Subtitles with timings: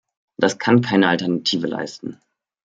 [0.37, 2.19] Das kann keine Alternative leisten.